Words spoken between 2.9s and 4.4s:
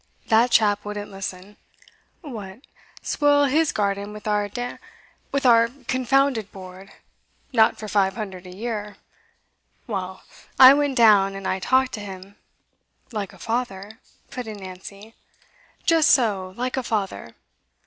spoil his garden with